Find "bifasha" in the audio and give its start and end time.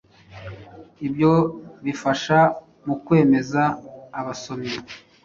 1.85-2.37